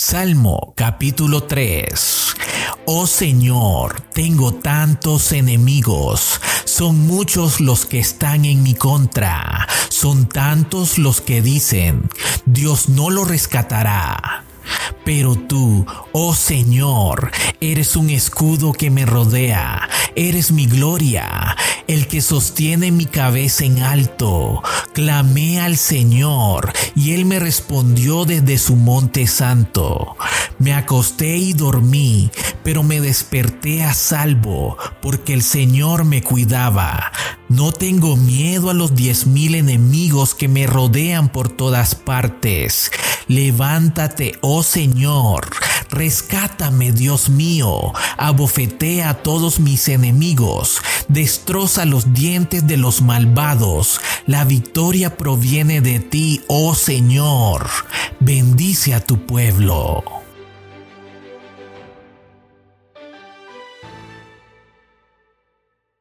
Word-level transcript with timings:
Salmo 0.00 0.74
capítulo 0.76 1.42
3 1.42 2.36
Oh 2.86 3.08
Señor, 3.08 4.00
tengo 4.14 4.54
tantos 4.54 5.32
enemigos, 5.32 6.40
son 6.64 7.04
muchos 7.04 7.60
los 7.60 7.84
que 7.84 7.98
están 7.98 8.44
en 8.44 8.62
mi 8.62 8.74
contra, 8.74 9.66
son 9.88 10.28
tantos 10.28 10.98
los 10.98 11.20
que 11.20 11.42
dicen, 11.42 12.08
Dios 12.46 12.88
no 12.88 13.10
lo 13.10 13.24
rescatará. 13.24 14.44
Pero 15.04 15.34
tú, 15.34 15.84
oh 16.12 16.32
Señor, 16.32 17.32
eres 17.60 17.96
un 17.96 18.10
escudo 18.10 18.72
que 18.72 18.90
me 18.90 19.04
rodea, 19.04 19.88
eres 20.14 20.52
mi 20.52 20.66
gloria, 20.66 21.56
el 21.88 22.06
que 22.06 22.20
sostiene 22.20 22.92
mi 22.92 23.06
cabeza 23.06 23.64
en 23.64 23.82
alto. 23.82 24.62
Clamé 24.92 25.60
al 25.60 25.76
Señor 25.76 26.72
y 26.94 27.12
Él 27.12 27.24
me 27.24 27.40
respondió 27.40 28.24
desde 28.24 28.58
su 28.58 28.76
monte 28.76 29.26
santo. 29.26 30.16
Me 30.58 30.74
acosté 30.74 31.36
y 31.36 31.54
dormí, 31.54 32.30
pero 32.62 32.82
me 32.82 33.00
desperté 33.00 33.84
a 33.84 33.94
salvo, 33.94 34.76
porque 35.00 35.32
el 35.32 35.42
Señor 35.42 36.04
me 36.04 36.22
cuidaba. 36.22 37.10
No 37.48 37.72
tengo 37.72 38.16
miedo 38.16 38.68
a 38.68 38.74
los 38.74 38.94
diez 38.94 39.26
mil 39.26 39.54
enemigos 39.54 40.34
que 40.34 40.48
me 40.48 40.66
rodean 40.66 41.30
por 41.30 41.48
todas 41.48 41.94
partes. 41.94 42.90
Levántate, 43.26 44.38
oh 44.42 44.62
Señor, 44.62 45.48
rescátame, 45.90 46.92
Dios 46.92 47.28
mío, 47.28 47.92
abofetea 48.16 49.10
a 49.10 49.14
todos 49.14 49.60
mis 49.60 49.88
enemigos, 49.88 50.80
destroza 51.08 51.84
los 51.84 52.12
dientes 52.12 52.66
de 52.66 52.76
los 52.76 53.02
malvados. 53.02 54.00
La 54.26 54.44
victoria 54.44 55.16
proviene 55.16 55.80
de 55.80 56.00
ti, 56.00 56.42
oh 56.48 56.74
Señor. 56.74 57.68
Bendice 58.20 58.94
a 58.94 59.00
tu 59.00 59.24
pueblo. 59.26 60.17